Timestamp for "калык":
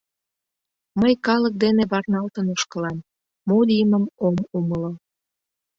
1.25-1.53